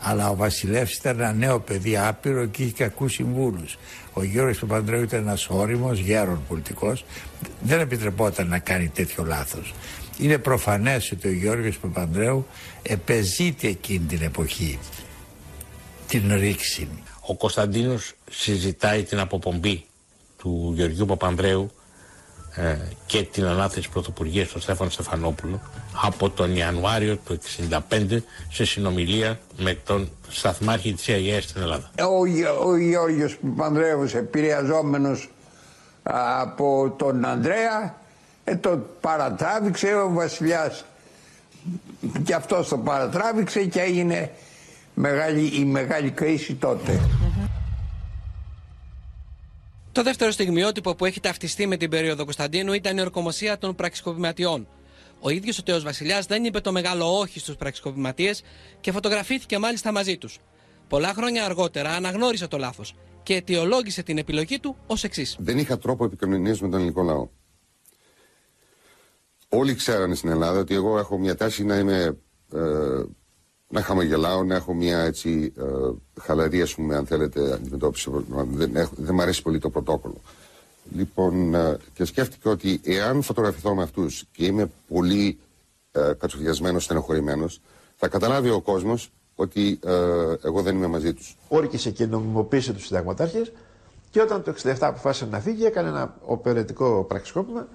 Αλλά 0.00 0.30
ο 0.30 0.36
Βασιλεύς 0.36 0.94
ήταν 0.94 1.20
ένα 1.20 1.32
νέο 1.32 1.60
παιδί 1.60 1.96
άπειρο 1.96 2.46
και 2.46 2.62
είχε 2.62 2.72
κακού 2.72 3.08
συμβούλους. 3.08 3.78
Ο 4.12 4.22
Γιώργος 4.22 4.58
Παπανδρέου 4.58 5.02
ήταν 5.02 5.20
ένας 5.20 5.48
όριμος, 5.48 5.98
γέρον 5.98 6.40
πολιτικός. 6.48 7.04
Δεν 7.60 7.80
επιτρεπόταν 7.80 8.48
να 8.48 8.58
κάνει 8.58 8.88
τέτοιο 8.88 9.24
λάθος. 9.24 9.74
Είναι 10.18 10.38
προφανές 10.38 11.12
ότι 11.12 11.28
ο 11.28 11.32
Γιώργος 11.32 11.78
Παπανδρέου 11.78 12.46
επεζείται 12.82 13.68
εκείνη 13.68 14.04
την 14.06 14.22
εποχή 14.22 14.78
την 16.06 16.34
ρήξη. 16.34 16.88
Ο 17.20 17.36
Κωνσταντίνος 17.36 18.12
συζητάει 18.30 19.02
την 19.02 19.18
αποπομπή 19.18 19.84
του 20.36 20.72
Γεωργίου 20.76 21.06
Παπανδρέου 21.06 21.62
ε, 21.62 21.83
και 23.06 23.22
την 23.22 23.44
ανάθεση 23.44 23.88
πρωτοπουργίας 23.88 24.48
του 24.48 24.60
Στέφανο 24.60 24.90
Στεφανόπουλο 24.90 25.60
από 26.02 26.30
τον 26.30 26.56
Ιανουάριο 26.56 27.16
του 27.16 27.38
1965 27.90 28.18
σε 28.50 28.64
συνομιλία 28.64 29.38
με 29.56 29.74
τον 29.84 30.10
σταθμάρχη 30.28 30.92
της 30.92 31.06
ΙΑΕ 31.08 31.40
στην 31.40 31.62
Ελλάδα. 31.62 31.90
Ο, 32.00 32.68
ο 32.68 32.76
Γιώργος 32.76 33.36
Παπανδρέους 33.56 34.14
επηρεαζόμενος 34.14 35.28
από 36.02 36.94
τον 36.98 37.24
Ανδρέα 37.24 37.96
ε, 38.44 38.56
το 38.56 38.86
παρατράβηξε 39.00 39.94
ο 39.94 40.10
βασιλιάς 40.12 40.84
και 42.24 42.34
αυτός 42.34 42.68
το 42.68 42.78
παρατράβηξε 42.78 43.64
και 43.64 43.80
έγινε 43.80 44.30
μεγάλη, 44.94 45.46
η 45.46 45.64
μεγάλη 45.64 46.10
κρίση 46.10 46.54
τότε. 46.54 47.00
Το 49.94 50.02
δεύτερο 50.02 50.30
στιγμιότυπο 50.30 50.94
που 50.94 51.04
έχει 51.04 51.20
ταυτιστεί 51.20 51.66
με 51.66 51.76
την 51.76 51.90
περίοδο 51.90 52.24
Κωνσταντίνου 52.24 52.72
ήταν 52.72 52.96
η 52.96 53.00
ορκομοσία 53.00 53.58
των 53.58 53.74
πραξικοπηματιών. 53.74 54.68
Ο 55.20 55.30
ίδιος 55.30 55.58
ο 55.58 55.62
Τέος 55.62 55.82
Βασιλιάς 55.82 56.26
δεν 56.26 56.44
είπε 56.44 56.60
το 56.60 56.72
μεγάλο 56.72 57.18
όχι 57.18 57.38
στους 57.38 57.56
πραξικοπηματίες 57.56 58.42
και 58.80 58.92
φωτογραφήθηκε 58.92 59.58
μάλιστα 59.58 59.92
μαζί 59.92 60.16
τους. 60.16 60.38
Πολλά 60.88 61.14
χρόνια 61.14 61.44
αργότερα 61.44 61.90
αναγνώρισε 61.90 62.48
το 62.48 62.58
λάθος 62.58 62.94
και 63.22 63.34
αιτιολόγησε 63.34 64.02
την 64.02 64.18
επιλογή 64.18 64.60
του 64.60 64.76
ως 64.86 65.04
εξής. 65.04 65.36
Δεν 65.38 65.58
είχα 65.58 65.78
τρόπο 65.78 66.04
επικοινωνίας 66.04 66.60
με 66.60 66.68
τον 66.68 66.78
ελληνικό 66.78 67.02
λαό. 67.02 67.28
Όλοι 69.48 69.74
ξέρανε 69.74 70.14
στην 70.14 70.30
Ελλάδα 70.30 70.58
ότι 70.58 70.74
εγώ 70.74 70.98
έχω 70.98 71.18
μια 71.18 71.36
τάση 71.36 71.64
να 71.64 71.76
είμαι. 71.76 72.18
Ε, 72.52 72.60
να 73.74 73.82
χαμογελάω, 73.82 74.44
να 74.44 74.54
έχω 74.54 74.74
μια 74.74 74.98
έτσι 74.98 75.52
ε, 75.58 75.62
χαλαρή, 76.20 76.62
ας 76.62 76.74
πούμε, 76.74 76.96
αν 76.96 77.06
θέλετε, 77.06 77.52
αντιμετώπιση. 77.52 78.10
Δεν, 78.50 78.76
έχω, 78.76 78.92
δεν 78.96 79.14
μου 79.14 79.22
αρέσει 79.22 79.42
πολύ 79.42 79.58
το 79.58 79.70
πρωτόκολλο. 79.70 80.20
Λοιπόν, 80.96 81.54
ε, 81.54 81.76
και 81.94 82.04
σκέφτηκα 82.04 82.50
ότι 82.50 82.80
εάν 82.84 83.22
φωτογραφηθώ 83.22 83.74
με 83.74 83.82
αυτούς 83.82 84.24
και 84.32 84.44
είμαι 84.44 84.70
πολύ 84.88 85.38
ε, 85.92 86.12
κατσουδιασμένος, 86.18 86.84
στενοχωρημένος, 86.84 87.60
θα 87.96 88.08
καταλάβει 88.08 88.50
ο 88.50 88.60
κόσμος 88.60 89.10
ότι 89.34 89.78
ε, 89.84 89.92
εγώ 90.42 90.62
δεν 90.62 90.76
είμαι 90.76 90.86
μαζί 90.86 91.14
τους. 91.14 91.36
Όρκησε 91.48 91.90
και 91.90 92.06
νομιμοποίησε 92.06 92.72
τους 92.72 92.86
συνταγματάρχες 92.86 93.52
και 94.10 94.20
όταν 94.20 94.42
το 94.42 94.54
67 94.62 94.76
αποφάσισε 94.80 95.26
να 95.30 95.40
φύγει, 95.40 95.64
έκανε 95.64 95.88
ένα 95.88 96.16
οπερετικό 96.24 97.04
πραξικόπημα 97.08 97.68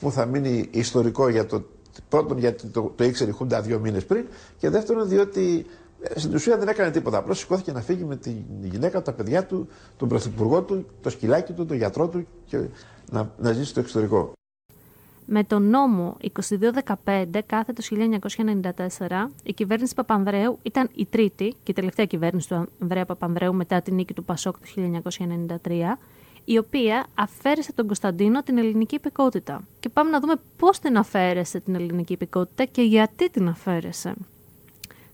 που 0.00 0.10
θα 0.10 0.26
μείνει 0.26 0.68
ιστορικό 0.70 1.28
για 1.28 1.46
το 1.46 1.62
πρώτον 2.08 2.38
γιατί 2.38 2.66
το, 2.66 2.92
το 2.96 3.04
ήξερε 3.04 3.30
η 3.30 3.32
Χούντα 3.32 3.60
δύο 3.60 3.78
μήνες 3.78 4.04
πριν 4.04 4.26
και 4.58 4.70
δεύτερον 4.70 5.08
διότι 5.08 5.66
ε, 6.02 6.18
στην 6.18 6.34
ουσία 6.34 6.58
δεν 6.58 6.68
έκανε 6.68 6.90
τίποτα. 6.90 7.18
Απλώς 7.18 7.38
σηκώθηκε 7.38 7.72
να 7.72 7.80
φύγει 7.80 8.04
με 8.04 8.16
τη 8.16 8.44
γυναίκα, 8.62 9.02
τα 9.02 9.12
παιδιά 9.12 9.46
του, 9.46 9.68
τον 9.96 10.08
πρωθυπουργό 10.08 10.62
του, 10.62 10.86
το 11.00 11.10
σκυλάκι 11.10 11.52
του, 11.52 11.66
τον 11.66 11.76
γιατρό 11.76 12.08
του 12.08 12.26
και 12.46 12.60
να, 13.10 13.30
να 13.38 13.52
ζήσει 13.52 13.68
στο 13.68 13.80
εξωτερικό. 13.80 14.32
Με 15.26 15.44
τον 15.44 15.68
νόμο 15.68 16.16
2215 17.04 17.24
κάθετο 17.46 17.82
1994, 17.88 19.26
η 19.42 19.52
κυβέρνηση 19.52 19.94
Παπανδρέου 19.94 20.58
ήταν 20.62 20.88
η 20.94 21.06
τρίτη 21.06 21.54
και 21.62 21.70
η 21.70 21.72
τελευταία 21.72 22.06
κυβέρνηση 22.06 22.48
του 22.48 22.68
Ανδρέα 22.80 23.04
Παπανδρέου 23.04 23.54
μετά 23.54 23.82
την 23.82 23.94
νίκη 23.94 24.14
του 24.14 24.24
Πασόκ 24.24 24.56
του 24.58 25.00
1993, 25.62 25.82
η 26.44 26.58
οποία 26.58 27.06
αφαίρεσε 27.14 27.72
τον 27.72 27.86
Κωνσταντίνο 27.86 28.42
την 28.42 28.58
ελληνική 28.58 28.94
υπηκότητα. 28.94 29.64
Και 29.80 29.88
πάμε 29.88 30.10
να 30.10 30.20
δούμε 30.20 30.34
πώς 30.56 30.78
την 30.78 30.96
αφαίρεσε 30.96 31.60
την 31.60 31.74
ελληνική 31.74 32.12
υπηκότητα 32.12 32.64
και 32.64 32.82
γιατί 32.82 33.30
την 33.30 33.48
αφαίρεσε. 33.48 34.14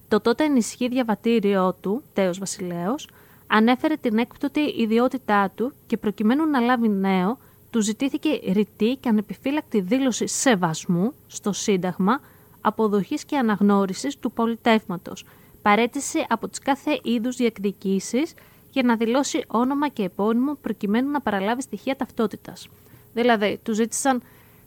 Το 0.09 0.21
τότε 0.21 0.45
ενισχύ 0.45 0.89
διαβατήριό 0.89 1.77
του, 1.81 2.03
Τέος 2.13 2.39
Βασιλέος, 2.39 3.09
ανέφερε 3.47 3.95
την 3.95 4.19
έκπτωτη 4.19 4.61
ιδιότητά 4.61 5.51
του 5.55 5.73
και 5.87 5.97
προκειμένου 5.97 6.47
να 6.47 6.61
λάβει 6.61 6.89
νέο, 6.89 7.39
του 7.71 7.81
ζητήθηκε 7.81 8.41
ρητή 8.53 8.97
και 9.01 9.09
ανεπιφύλακτη 9.09 9.81
δήλωση 9.81 10.27
σεβασμού 10.27 11.13
στο 11.27 11.53
Σύνταγμα, 11.53 12.21
αποδοχής 12.61 13.25
και 13.25 13.37
αναγνώρισης 13.37 14.19
του 14.19 14.33
πολιτεύματος, 14.33 15.25
παρέτηση 15.63 16.27
από 16.29 16.49
τις 16.49 16.59
κάθε 16.59 17.01
είδους 17.03 17.37
διεκδικήσεις 17.37 18.35
για 18.71 18.83
να 18.83 18.97
δηλώσει 18.97 19.45
όνομα 19.47 19.89
και 19.89 20.03
επώνυμο 20.03 20.55
προκειμένου 20.55 21.11
να 21.11 21.21
παραλάβει 21.21 21.63
στοιχεία 21.63 21.97
ταυτότητας. 21.97 22.69
Δηλαδή, 23.13 23.61
του 23.63 23.73
ζήτησαν 23.75 24.23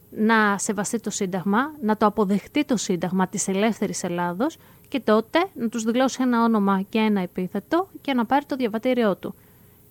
να 0.09 0.57
σεβαστεί 0.57 0.99
το 0.99 1.09
Σύνταγμα, 1.09 1.73
να 1.81 1.97
το 1.97 2.05
αποδεχτεί 2.05 2.65
το 2.65 2.77
Σύνταγμα 2.77 3.27
της 3.27 3.47
ελεύθερης 3.47 4.03
Ελλάδος 4.03 4.57
και 4.87 4.99
τότε 4.99 5.45
να 5.53 5.69
τους 5.69 5.83
δηλώσει 5.83 6.17
ένα 6.21 6.43
όνομα 6.43 6.81
και 6.89 6.97
ένα 6.99 7.21
επίθετο 7.21 7.89
και 8.01 8.13
να 8.13 8.25
πάρει 8.25 8.45
το 8.45 8.55
διαβατήριό 8.55 9.15
του. 9.15 9.35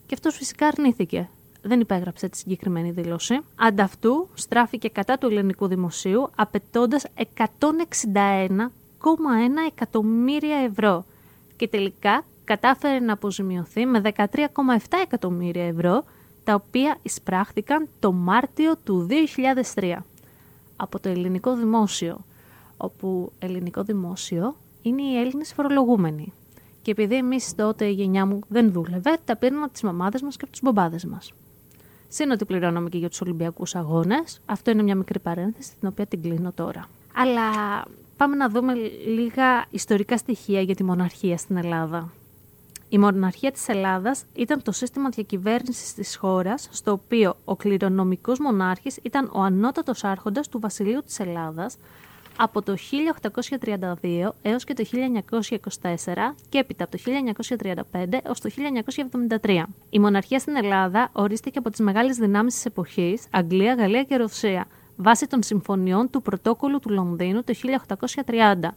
Και 0.07 0.15
αυτός 0.15 0.37
φυσικά 0.37 0.67
αρνήθηκε. 0.67 1.29
Δεν 1.63 1.81
υπέγραψε 1.81 2.29
τη 2.29 2.37
συγκεκριμένη 2.37 2.91
δήλωση. 2.91 3.41
Ανταυτού 3.57 4.29
στράφηκε 4.35 4.89
κατά 4.89 5.19
του 5.19 5.27
ελληνικού 5.27 5.67
δημοσίου 5.67 6.31
απαιτώντας 6.37 7.05
161,1 7.37 8.61
εκατομμύρια 9.71 10.57
ευρώ 10.57 11.05
και 11.57 11.69
τελικά 11.69 12.25
κατάφερε 12.45 12.99
να 12.99 13.13
αποζημιωθεί 13.13 13.87
με 13.87 14.01
13,7 14.05 14.17
εκατομμύρια 15.03 15.67
ευρώ 15.67 16.05
τα 16.45 16.55
οποία 16.55 16.97
εισπράχθηκαν 17.03 17.89
το 18.01 18.13
Μάρτιο 18.13 18.77
του 18.85 19.09
2003 19.75 19.97
από 20.77 21.01
το 21.01 21.09
ελληνικό 21.09 21.57
δημόσιο 21.57 22.25
όπου 22.77 23.33
ελληνικό 23.39 23.83
δημόσιο 23.83 24.57
είναι 24.83 25.03
οι 25.03 25.17
Έλληνες 25.17 25.53
φορολογούμενοι. 25.53 26.33
Και 26.83 26.91
επειδή 26.91 27.15
εμείς 27.15 27.55
τότε 27.55 27.85
η 27.85 27.93
γενιά 27.93 28.27
μου 28.27 28.39
δεν 28.49 28.73
δούλευε, 28.73 29.19
τα 29.25 29.37
πήραν 29.37 29.63
από 29.63 29.73
τις 29.73 29.83
μαμάδες 29.83 30.23
μας 30.23 30.37
και 30.37 30.43
από 30.43 30.53
τους 30.53 30.61
μπομπάδε 30.63 30.99
μας. 31.09 31.33
Συν 32.09 32.31
ότι 32.31 32.45
πληρώναμε 32.45 32.89
και 32.89 32.99
για 32.99 33.09
τους 33.09 33.21
Ολυμπιακούς 33.21 33.75
Αγώνες. 33.75 34.41
Αυτό 34.47 34.71
είναι 34.71 34.83
μια 34.83 34.95
μικρή 34.95 35.19
παρένθεση, 35.19 35.71
την 35.81 35.89
οποία 35.89 36.07
την 36.07 36.23
κλείνω 36.23 36.53
τώρα. 36.53 36.89
Αλλά 37.15 37.43
πάμε 38.17 38.37
να 38.37 38.49
δούμε 38.49 38.75
λίγα 39.07 39.65
ιστορικά 39.71 40.17
στοιχεία 40.17 40.61
για 40.61 40.75
τη 40.75 40.85
μοναρχία 40.85 41.37
στην 41.37 41.57
Ελλάδα. 41.57 42.13
Η 42.93 42.99
μοναρχία 42.99 43.51
της 43.51 43.69
Ελλάδας 43.69 44.25
ήταν 44.33 44.63
το 44.63 44.73
σύστημα 44.73 45.09
διακυβέρνησης 45.09 45.95
της 45.95 46.17
χώρας, 46.17 46.69
στο 46.71 46.93
οποίο 46.93 47.37
ο 47.45 47.57
κληρονομικός 47.57 48.39
μονάρχης 48.39 48.99
ήταν 49.03 49.31
ο 49.33 49.41
ανώτατος 49.41 50.05
άρχοντας 50.05 50.49
του 50.49 50.61
βασιλείου 50.61 51.03
της 51.03 51.21
Ελλάδας, 51.21 51.77
από 52.37 52.63
το 52.63 52.77
1832 52.77 54.35
έως 54.43 54.65
και 54.65 54.75
το 54.75 54.85
1924 54.85 56.35
και 56.49 56.59
έπειτα 56.59 56.85
από 56.85 56.97
το 56.97 57.03
1935 57.03 58.21
έως 58.23 58.41
το 58.41 58.51
1973. 59.43 59.63
Η 59.91 59.99
μοναρχία 59.99 60.39
στην 60.39 60.57
Ελλάδα 60.57 61.09
ορίστηκε 61.13 61.59
από 61.59 61.71
τις 61.71 61.81
μεγάλες 61.81 62.17
δυνάμεις 62.17 62.55
της 62.55 62.65
εποχής, 62.65 63.27
Αγγλία, 63.31 63.75
Γαλλία 63.75 64.05
και 64.05 64.17
Ρωσία, 64.17 64.67
βάσει 64.97 65.27
των 65.27 65.43
συμφωνιών 65.43 66.11
του 66.11 66.23
πρωτόκολλου 66.23 66.79
του 66.79 66.91
Λονδίνου 66.91 67.45
το 67.45 67.55
1830. 68.25 68.75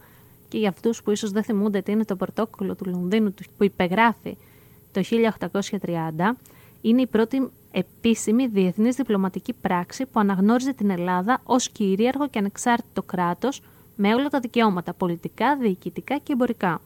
Και 0.48 0.58
για 0.58 0.68
αυτούς 0.68 1.02
που 1.02 1.10
ίσως 1.10 1.30
δεν 1.30 1.42
θυμούνται 1.42 1.80
τι 1.80 1.92
είναι 1.92 2.04
το 2.04 2.16
πρωτόκολλο 2.16 2.74
του 2.74 2.90
Λονδίνου 2.90 3.34
που 3.56 3.64
υπεγράφει 3.64 4.36
το 4.92 5.02
1830, 5.80 6.36
είναι 6.80 7.00
η 7.00 7.06
πρώτη 7.06 7.50
επίσημη 7.70 8.46
διεθνής 8.46 8.96
διπλωματική 8.96 9.52
πράξη 9.52 10.06
που 10.06 10.20
αναγνώριζε 10.20 10.72
την 10.72 10.90
Ελλάδα 10.90 11.40
ως 11.44 11.68
κυρίαρχο 11.68 12.28
και 12.28 12.38
ανεξάρτητο 12.38 13.02
κράτος 13.02 13.60
με 13.96 14.14
όλα 14.14 14.28
τα 14.28 14.40
δικαιώματα 14.40 14.94
πολιτικά, 14.94 15.56
διοικητικά 15.56 16.18
και 16.18 16.32
εμπορικά. 16.32 16.80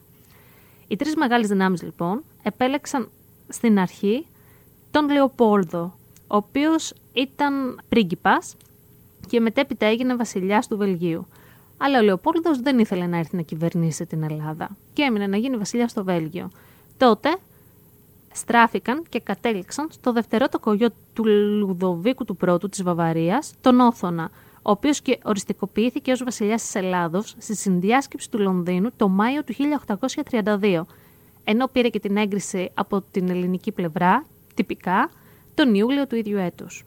Οι 0.87 0.95
τρεις 0.95 1.15
μεγάλες 1.15 1.47
δυνάμεις 1.47 1.81
λοιπόν 1.81 2.23
επέλεξαν 2.43 3.09
στην 3.47 3.79
αρχή 3.79 4.25
τον 4.91 5.09
Λεοπόλδο, 5.09 5.97
ο 6.27 6.35
οποίος 6.35 6.93
ήταν 7.13 7.79
πρίγκιπας 7.89 8.55
και 9.27 9.39
μετέπειτα 9.39 9.85
έγινε 9.85 10.15
βασιλιάς 10.15 10.67
του 10.67 10.77
Βελγίου. 10.77 11.27
Αλλά 11.83 11.99
ο 11.99 12.01
Λεοπόλδος 12.01 12.59
δεν 12.59 12.79
ήθελε 12.79 13.05
να 13.05 13.17
έρθει 13.17 13.35
να 13.35 13.41
κυβερνήσει 13.41 14.05
την 14.05 14.23
Ελλάδα 14.23 14.69
και 14.93 15.01
έμεινε 15.01 15.27
να 15.27 15.37
γίνει 15.37 15.57
βασιλιάς 15.57 15.91
στο 15.91 16.03
Βέλγιο. 16.03 16.49
Τότε 16.97 17.37
στράφηκαν 18.33 19.03
και 19.09 19.19
κατέληξαν 19.19 19.87
στο 19.91 20.11
δευτερότοκο 20.11 20.73
γιο 20.73 20.89
του 21.13 21.25
Λουδοβίκου 21.25 22.25
του 22.25 22.35
Πρώτου 22.35 22.69
της 22.69 22.83
Βαβαρίας, 22.83 23.53
τον 23.61 23.79
Όθωνα, 23.79 24.29
ο 24.55 24.71
οποίος 24.71 25.01
και 25.01 25.19
οριστικοποιήθηκε 25.23 26.11
ως 26.11 26.23
βασιλιάς 26.23 26.61
της 26.61 26.75
Ελλάδος 26.75 27.35
στη 27.37 27.55
συνδιάσκεψη 27.55 28.29
του 28.29 28.39
Λονδίνου 28.39 28.89
το 28.97 29.07
Μάιο 29.07 29.43
του 29.43 29.53
1832, 29.53 30.85
ενώ 31.43 31.67
πήρε 31.67 31.89
και 31.89 31.99
την 31.99 32.17
έγκριση 32.17 32.71
από 32.73 33.03
την 33.11 33.29
ελληνική 33.29 33.71
πλευρά, 33.71 34.25
τυπικά, 34.53 35.09
τον 35.53 35.75
Ιούλιο 35.75 36.07
του 36.07 36.15
ίδιου 36.15 36.37
έτους. 36.37 36.85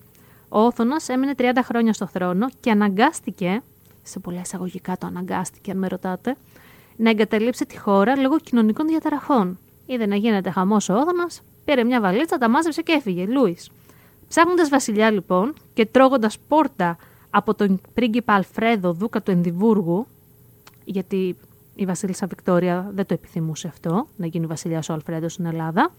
Ο 0.49 0.59
Όθωνας 0.59 1.09
έμεινε 1.09 1.35
30 1.39 1.43
χρόνια 1.63 1.93
στο 1.93 2.07
θρόνο 2.07 2.47
και 2.61 2.71
αναγκάστηκε, 2.71 3.63
σε 4.05 4.19
πολλά 4.19 4.41
εισαγωγικά 4.41 4.97
το 4.99 5.07
αναγκάστηκε 5.07 5.71
αν 5.71 5.79
με 5.79 5.89
ρωτάτε, 5.89 6.37
να 6.97 7.11
εγκαταλείψει 7.11 7.67
τη 7.67 7.79
χώρα 7.79 8.17
λόγω 8.17 8.39
κοινωνικών 8.39 8.87
διαταραχών. 8.87 9.59
Είδε 9.87 10.07
να 10.07 10.17
γίνεται 10.17 10.51
χαμός 10.51 10.89
ο 10.89 10.95
Όδωνας, 10.95 11.43
πήρε 11.65 11.85
μια 11.85 12.01
βαλίτσα, 12.01 12.39
τα 12.39 12.49
μάζεψε 12.49 12.83
και 12.83 12.93
έφυγε. 12.93 13.27
Λούις. 13.27 13.71
Ψάχνοντας 14.29 14.69
βασιλιά 14.69 15.11
λοιπόν 15.11 15.55
και 15.75 15.87
τρώγοντας 15.87 16.39
πόρτα 16.49 16.97
από 17.31 17.55
τον 17.55 17.81
πρίγκιπα 17.95 18.35
Αλφρέδο, 18.35 18.93
δούκα 18.93 19.23
του 19.23 19.31
Ενδιβούργου, 19.31 20.07
γιατί 20.85 21.37
η 21.75 21.85
Βασίλισσα 21.85 22.27
Βικτόρια 22.27 22.91
δεν 22.95 23.07
το 23.07 23.15
επιθυμούσε 23.15 23.69
αυτό, 23.69 24.07
να 24.17 24.27
γίνει 24.27 24.47
βασιλιάς 24.47 24.89
ο 24.89 24.93
Αλφρέδος 24.93 25.33
στην 25.33 25.45
Ελλάδα, 25.45 25.91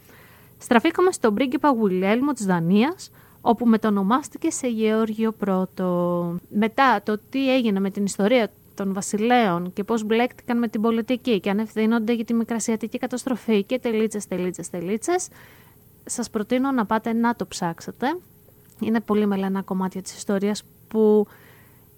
στραφήκαμε 0.57 1.11
στον 1.11 1.33
πρίγκιπα 1.33 1.69
Γουιλέλμο 1.69 2.33
της 2.33 2.45
Δανίας, 2.45 3.11
όπου 3.47 3.65
μετονομάστηκε 3.65 4.49
σε 4.49 4.67
Γεώργιο 4.67 5.31
Πρώτο. 5.31 6.37
Μετά 6.49 7.01
το 7.03 7.19
τι 7.29 7.53
έγινε 7.53 7.79
με 7.79 7.89
την 7.89 8.05
ιστορία 8.05 8.49
των 8.73 8.93
βασιλέων 8.93 9.73
και 9.73 9.83
πώς 9.83 10.03
μπλέκτηκαν 10.03 10.57
με 10.57 10.67
την 10.67 10.81
πολιτική 10.81 11.39
και 11.39 11.49
αν 11.49 11.59
ευθύνονται 11.59 12.13
για 12.13 12.25
τη 12.25 12.33
μικρασιατική 12.33 12.97
καταστροφή 12.97 13.63
και 13.63 13.79
τελίτσες, 13.79 14.27
τελίτσες, 14.27 14.69
τελίτσες, 14.69 15.27
σας 16.05 16.29
προτείνω 16.29 16.71
να 16.71 16.85
πάτε 16.85 17.13
να 17.13 17.35
το 17.35 17.45
ψάξετε. 17.47 18.17
Είναι 18.79 18.99
πολύ 18.99 19.25
μελανά 19.25 19.61
κομμάτια 19.61 20.01
της 20.01 20.15
ιστορίας 20.15 20.63
που 20.87 21.27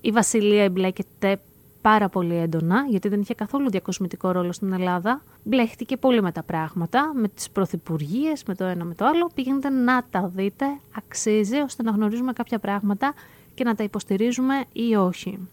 η 0.02 0.12
βασιλεία 0.12 0.64
εμπλέκεται 0.64 1.40
πάρα 1.82 2.10
πολύ 2.10 2.36
έντονα, 2.36 2.86
γιατί 2.90 3.10
δεν 3.10 3.22
είχε 3.22 3.34
καθόλου 3.34 3.70
διακοσμητικό 3.70 4.32
ρόλο 4.32 4.52
στην 4.52 4.74
Ελλάδα. 4.74 5.22
Μπλέχτηκε 5.44 5.98
πολύ 5.98 6.22
με 6.22 6.32
τα 6.32 6.44
πράγματα, 6.44 7.12
με 7.16 7.28
τις 7.28 7.50
πρωθυπουργίες, 7.50 8.44
με 8.44 8.56
το 8.56 8.64
ένα 8.64 8.84
με 8.84 8.94
το 8.94 9.06
άλλο. 9.06 9.30
Πήγαινε 9.34 9.70
να 9.70 10.04
τα 10.10 10.32
δείτε, 10.36 10.66
αξίζει, 10.96 11.58
ώστε 11.58 11.84
να 11.84 11.92
γνωρίζουμε 11.92 12.34
κάποια 12.34 12.60
πράγματα 12.60 13.14
και 13.54 13.64
να 13.64 13.76
τα 13.76 13.84
υποστηρίζουμε 13.84 14.64
ή 14.74 14.96
όχι. 14.96 15.48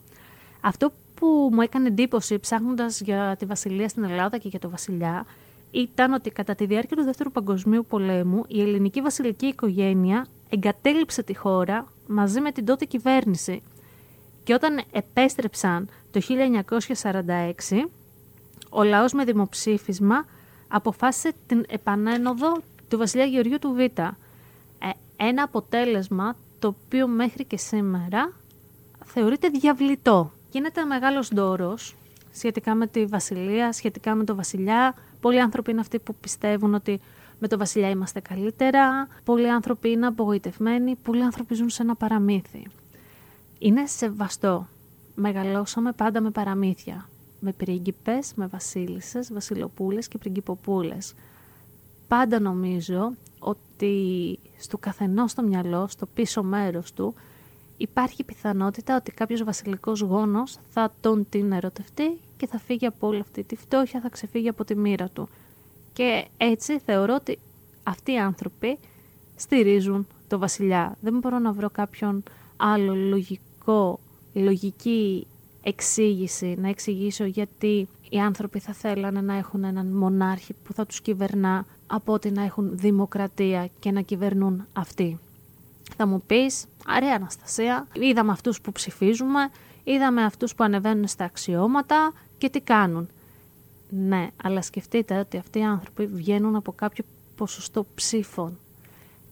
Αυτό 0.61 0.93
που 1.15 1.51
μου 1.53 1.61
έκανε 1.61 1.89
εντύπωση 1.89 2.39
ψάχνοντας 2.39 3.01
για 3.01 3.37
τη 3.39 3.45
βασιλεία 3.45 3.89
στην 3.89 4.05
Ελλάδα 4.05 4.39
και 4.39 4.49
για 4.49 4.59
το 4.59 4.71
βασιλιά 4.71 5.27
ήταν 5.71 6.13
ότι 6.13 6.31
κατά 6.31 6.55
τη 6.55 6.67
διάρκεια 6.67 6.97
του 6.97 7.05
Δεύτερου 7.05 7.31
Παγκοσμίου 7.33 7.85
Πολέμου 7.89 8.45
η 8.49 8.61
ελληνική 8.61 9.01
βασιλική 9.01 9.47
οικογένεια 9.47 10.27
εγκατέλειψε 10.49 11.23
τη 11.23 11.37
χώρα 11.37 11.87
μαζί 12.07 12.41
με 12.41 12.53
την 12.53 12.65
τότε 12.65 12.85
κυβέρνηση. 12.85 13.63
Και 14.45 14.55
όταν 14.55 14.83
επέστρεψαν 14.91 15.89
το 16.11 16.21
1946, 17.03 17.89
ο 18.71 18.83
λαός 18.83 19.13
με 19.13 19.25
δημοψήφισμα 19.25 20.25
αποφάσισε 20.69 21.33
την 21.47 21.65
επανένοδο 21.69 22.57
του 22.89 22.99
βασιλιά 22.99 23.25
Γεωργίου 23.25 23.59
του 23.59 23.73
Β. 23.73 23.79
Ε, 23.79 24.11
ένα 25.17 25.43
αποτέλεσμα 25.43 26.37
το 26.59 26.69
οποίο 26.69 27.07
μέχρι 27.09 27.45
και 27.45 27.57
σήμερα 27.57 28.33
θεωρείται 29.05 29.49
διαβλητό. 29.49 30.33
Γίνεται 30.51 30.85
μεγάλος 30.85 31.31
ντόρος 31.35 31.97
σχετικά 32.33 32.75
με 32.75 32.87
τη 32.87 33.05
βασιλεία, 33.05 33.73
σχετικά 33.73 34.15
με 34.15 34.25
το 34.25 34.35
βασιλιά. 34.35 34.95
Πολλοί 35.21 35.41
άνθρωποι 35.41 35.71
είναι 35.71 35.81
αυτοί 35.81 35.99
που 35.99 36.15
πιστεύουν 36.15 36.75
ότι 36.75 37.01
με 37.39 37.49
το 37.49 37.59
βασιλιά 37.59 37.91
είμαστε 37.91 38.21
καλύτερα. 38.21 39.09
Πολλοί 39.25 39.51
άνθρωποι 39.51 39.91
είναι 39.91 40.07
απογοητευμένοι. 40.07 40.97
Πολλοί 41.03 41.23
άνθρωποι 41.23 41.55
ζουν 41.55 41.71
σε 41.71 41.83
ένα 41.83 41.95
παραμύθι. 41.95 42.67
Είναι 43.65 43.87
σεβαστό. 43.87 44.69
Μεγαλώσαμε 45.15 45.93
πάντα 45.93 46.21
με 46.21 46.31
παραμύθια. 46.31 47.09
Με 47.41 47.53
πρίγκιπες, 47.53 48.33
με 48.35 48.47
βασίλισσες, 48.47 49.33
βασιλοπούλες 49.33 50.09
και 50.09 50.19
πριγκιποπούλες. 50.19 51.15
Πάντα 52.09 52.41
νομίζω 52.41 53.13
ότι 53.39 54.39
στο 54.59 54.79
καθενός 54.79 55.31
στο 55.31 55.43
μυαλό, 55.43 55.89
στο 55.89 56.07
πίσω 56.07 56.43
μέρος 56.43 56.93
του, 56.93 57.15
υπάρχει 57.77 58.25
πιθανότητα 58.25 58.97
ότι 58.97 59.13
κάποιος 59.13 59.45
βασιλικός 59.45 60.01
γόνος 60.01 60.59
θα 60.71 60.93
τον 61.01 61.27
την 61.29 61.53
ερωτευτεί 61.53 62.21
και 62.37 62.47
θα 62.47 62.59
φύγει 62.59 62.87
από 62.87 63.07
όλη 63.07 63.21
αυτή 63.21 63.43
τη 63.43 63.57
φτώχεια, 63.57 64.01
θα 64.01 64.09
ξεφύγει 64.09 64.49
από 64.49 64.65
τη 64.65 64.77
μοίρα 64.77 65.09
του. 65.09 65.29
Και 65.93 66.27
έτσι 66.37 66.79
θεωρώ 66.79 67.15
ότι 67.15 67.39
αυτοί 67.83 68.13
οι 68.13 68.19
άνθρωποι 68.19 68.79
στηρίζουν 69.37 70.07
το 70.29 70.39
βασιλιά. 70.39 70.97
Δεν 71.01 71.19
μπορώ 71.19 71.39
να 71.39 71.53
βρω 71.53 71.71
κάποιον 71.71 72.23
άλλο 72.57 72.95
λογικό, 72.95 73.43
λογική 74.33 75.27
εξήγηση, 75.63 76.57
να 76.59 76.69
εξηγήσω 76.69 77.25
γιατί 77.25 77.89
οι 78.09 78.19
άνθρωποι 78.19 78.59
θα 78.59 78.73
θέλανε 78.73 79.21
να 79.21 79.37
έχουν 79.37 79.65
έναν 79.65 79.87
μονάρχη 79.87 80.55
που 80.65 80.73
θα 80.73 80.87
τους 80.87 81.01
κυβερνά 81.01 81.67
από 81.87 82.13
ότι 82.13 82.31
να 82.31 82.43
έχουν 82.43 82.79
δημοκρατία 82.79 83.69
και 83.79 83.91
να 83.91 84.01
κυβερνούν 84.01 84.67
αυτοί. 84.73 85.19
Θα 85.97 86.07
μου 86.07 86.23
πεις, 86.27 86.65
αρέα 86.87 87.15
Αναστασία, 87.15 87.87
είδαμε 87.93 88.33
αυτούς 88.33 88.61
που 88.61 88.73
ψηφίζουμε, 88.73 89.51
είδαμε 89.85 90.25
αυτούς 90.25 90.55
που 90.55 90.65
ανεβαίνουν 90.65 91.07
στα 91.07 91.25
αξιώματα 91.25 92.13
και 92.39 92.49
τι 92.49 92.61
κάνουν. 92.61 93.09
Ναι, 93.89 94.29
αλλά 94.43 94.63
σκεφτείτε 94.63 95.19
ότι 95.19 95.37
αυτοί 95.37 95.59
οι 95.59 95.65
άνθρωποι 95.65 96.07
βγαίνουν 96.07 96.57
από 96.57 96.73
κάποιο 96.73 97.05
ποσοστό 97.37 97.87
ψήφων. 97.95 98.59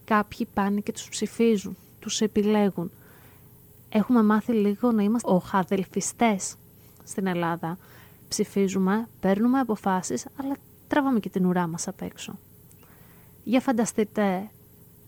Κάποιοι 0.05 0.49
πάνε 0.55 0.81
και 0.81 0.93
τους 0.93 1.09
ψηφίζουν, 1.09 1.77
τους 2.01 2.21
επιλέγουν. 2.21 2.91
Έχουμε 3.95 4.23
μάθει 4.23 4.53
λίγο 4.53 4.93
να 4.93 5.03
είμαστε 5.03 5.31
οχαδελφιστές 5.31 6.55
στην 7.05 7.27
Ελλάδα. 7.27 7.79
Ψηφίζουμε, 8.29 9.09
παίρνουμε 9.21 9.59
αποφάσεις, 9.59 10.27
αλλά 10.37 10.57
τραβάμε 10.89 11.21
και 11.21 11.29
την 11.29 11.47
ουρά 11.47 11.67
μας 11.67 11.89
απ' 11.89 12.03
έξω. 12.03 12.39
Για 13.45 13.61
φανταστείτε 13.61 14.51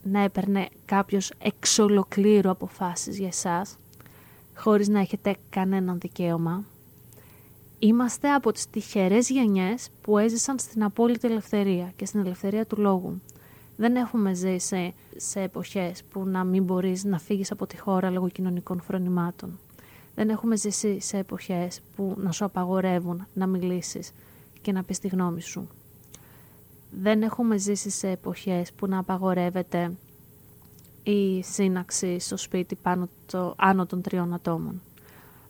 να 0.03 0.19
έπαιρνε 0.19 0.67
κάποιος 0.85 1.31
εξ 1.37 1.79
ολοκλήρου 1.79 2.49
αποφάσεις 2.49 3.17
για 3.17 3.27
εσάς, 3.27 3.77
χωρίς 4.55 4.87
να 4.87 4.99
έχετε 4.99 5.35
κανέναν 5.49 5.99
δικαίωμα. 5.99 6.63
Είμαστε 7.79 8.33
από 8.33 8.51
τις 8.51 8.69
τυχερές 8.69 9.29
γενιές 9.29 9.89
που 10.01 10.17
έζησαν 10.17 10.59
στην 10.59 10.83
απόλυτη 10.83 11.27
ελευθερία 11.27 11.91
και 11.95 12.05
στην 12.05 12.19
ελευθερία 12.19 12.65
του 12.65 12.81
λόγου. 12.81 13.21
Δεν 13.75 13.95
έχουμε 13.95 14.33
ζήσει 14.33 14.93
σε 15.15 15.41
εποχές 15.41 16.03
που 16.03 16.25
να 16.25 16.43
μην 16.43 16.63
μπορείς 16.63 17.03
να 17.03 17.19
φύγεις 17.19 17.51
από 17.51 17.67
τη 17.67 17.77
χώρα 17.77 18.09
λόγω 18.09 18.29
κοινωνικών 18.29 18.81
φρονημάτων. 18.81 19.59
Δεν 20.15 20.29
έχουμε 20.29 20.57
ζήσει 20.57 20.99
σε 21.01 21.17
εποχές 21.17 21.81
που 21.95 22.15
να 22.17 22.31
σου 22.31 22.45
απαγορεύουν 22.45 23.27
να 23.33 23.47
μιλήσεις 23.47 24.11
και 24.61 24.71
να 24.71 24.83
πεις 24.83 24.99
τη 24.99 25.07
γνώμη 25.07 25.41
σου 25.41 25.67
δεν 27.01 27.21
έχουμε 27.21 27.57
ζήσει 27.57 27.89
σε 27.89 28.09
εποχές 28.09 28.73
που 28.73 28.87
να 28.87 28.97
απαγορεύεται 28.97 29.91
η 31.03 31.43
σύναξη 31.43 32.19
στο 32.19 32.37
σπίτι 32.37 32.75
πάνω 32.75 33.09
το, 33.25 33.53
άνω 33.57 33.85
των 33.85 34.01
τριών 34.01 34.33
ατόμων. 34.33 34.81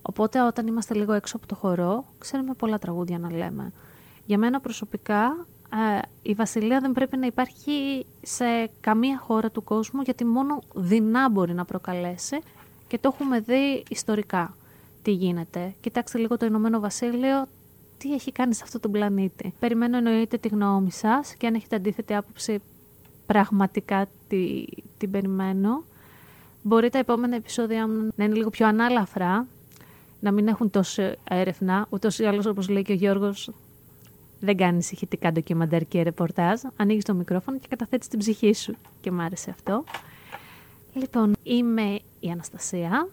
Οπότε 0.01 0.41
όταν 0.41 0.67
είμαστε 0.67 0.93
λίγο 0.93 1.13
έξω 1.13 1.37
από 1.37 1.47
το 1.47 1.55
χορό, 1.55 2.05
ξέρουμε 2.17 2.53
πολλά 2.53 2.77
τραγούδια 2.77 3.19
να 3.19 3.31
λέμε. 3.31 3.71
Για 4.25 4.37
μένα 4.37 4.59
προσωπικά 4.59 5.25
ε, 5.25 5.54
η 6.21 6.33
βασιλεία 6.33 6.79
δεν 6.79 6.91
πρέπει 6.91 7.17
να 7.17 7.25
υπάρχει 7.25 8.05
σε 8.21 8.69
καμία 8.81 9.17
χώρα 9.17 9.49
του 9.49 9.63
κόσμου 9.63 10.01
γιατί 10.01 10.25
μόνο 10.25 10.61
δεινά 10.73 11.29
μπορεί 11.29 11.53
να 11.53 11.65
προκαλέσει 11.65 12.39
και 12.87 12.97
το 12.97 13.11
έχουμε 13.13 13.39
δει 13.39 13.83
ιστορικά 13.89 14.55
τι 15.01 15.11
γίνεται. 15.11 15.73
Κοιτάξτε 15.81 16.17
λίγο 16.17 16.37
το 16.37 16.45
Ηνωμένο 16.45 16.79
Βασίλειο, 16.79 17.47
τι 17.97 18.13
έχει 18.13 18.31
κάνει 18.31 18.53
σε 18.53 18.61
αυτόν 18.63 18.81
τον 18.81 18.91
πλανήτη. 18.91 19.53
Περιμένω 19.59 19.97
εννοείται 19.97 20.37
τη 20.37 20.47
γνώμη 20.47 20.91
σας 20.91 21.35
και 21.35 21.47
αν 21.47 21.53
έχετε 21.53 21.75
αντίθετη 21.75 22.13
άποψη, 22.13 22.61
πραγματικά 23.25 24.07
τη, 24.27 24.65
την 24.97 25.11
περιμένω. 25.11 25.83
Μπορεί 26.61 26.89
τα 26.89 26.97
επόμενα 26.97 27.35
επεισόδια 27.35 27.85
να 28.15 28.23
είναι 28.23 28.35
λίγο 28.35 28.49
πιο 28.49 28.67
ανάλαφρα, 28.67 29.47
να 30.19 30.31
μην 30.31 30.47
έχουν 30.47 30.69
τόσο 30.69 31.13
έρευνα. 31.29 31.87
Ούτως 31.89 32.19
ή 32.19 32.25
άλλως, 32.25 32.45
όπως 32.45 32.69
λέει 32.69 32.81
και 32.81 32.91
ο 32.91 32.95
Γιώργος, 32.95 33.51
δεν 34.45 34.57
κάνει 34.57 34.77
ηχητικά 34.77 35.31
ντοκιμαντέρ 35.31 35.87
και 35.87 36.03
ρεπορτάζ. 36.03 36.61
Ανοίγεις 36.75 37.03
το 37.03 37.13
μικρόφωνο 37.13 37.59
και 37.59 37.67
καταθέτεις 37.69 38.07
την 38.07 38.19
ψυχή 38.19 38.53
σου. 38.53 38.75
Και 39.01 39.11
μου 39.11 39.21
άρεσε 39.21 39.49
αυτό. 39.49 39.83
Λοιπόν, 40.93 41.35
είμαι 41.43 41.99
η 42.19 42.29
Αναστασία. 42.29 43.09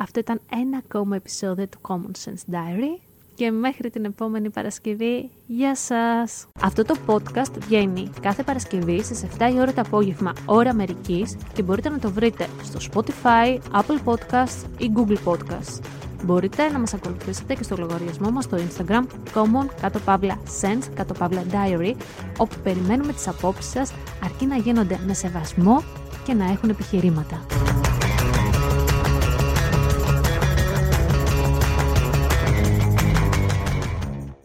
Αυτό 0.00 0.20
ήταν 0.20 0.40
ένα 0.52 0.76
ακόμα 0.76 1.16
επεισόδιο 1.16 1.66
του 1.68 1.78
Common 1.88 2.24
Sense 2.24 2.54
Diary 2.54 3.00
και 3.38 3.50
μέχρι 3.50 3.90
την 3.90 4.04
επόμενη 4.04 4.50
Παρασκευή, 4.50 5.30
γεια 5.46 5.76
σας! 5.76 6.46
Αυτό 6.60 6.84
το 6.84 6.94
podcast 7.06 7.52
βγαίνει 7.58 8.10
κάθε 8.20 8.42
Παρασκευή 8.42 9.02
στις 9.02 9.24
7 9.38 9.50
η 9.54 9.58
ώρα 9.58 9.72
το 9.72 9.80
απόγευμα, 9.80 10.32
ώρα 10.46 10.70
Αμερικής 10.70 11.36
και 11.54 11.62
μπορείτε 11.62 11.88
να 11.88 11.98
το 11.98 12.10
βρείτε 12.10 12.46
στο 12.62 12.78
Spotify, 12.92 13.58
Apple 13.72 14.04
Podcasts 14.04 14.64
ή 14.78 14.90
Google 14.96 15.32
Podcasts. 15.32 16.07
Μπορείτε 16.24 16.68
να 16.68 16.78
μας 16.78 16.94
ακολουθήσετε 16.94 17.54
και 17.54 17.62
στο 17.62 17.76
λογαριασμό 17.76 18.30
μας 18.30 18.44
στο 18.44 18.56
Instagram 18.56 19.02
common 19.34 19.66
κάτω 19.80 19.98
παύλα 19.98 20.38
sense 20.60 20.88
κάτω 20.94 21.14
παύλα 21.14 21.42
diary 21.50 21.94
όπου 22.36 22.56
περιμένουμε 22.62 23.12
τις 23.12 23.28
απόψεις 23.28 23.70
σας 23.70 23.92
αρκεί 24.24 24.46
να 24.46 24.56
γίνονται 24.56 24.98
με 25.06 25.14
σεβασμό 25.14 25.82
και 26.24 26.34
να 26.34 26.44
έχουν 26.44 26.68
επιχειρήματα. 26.68 27.46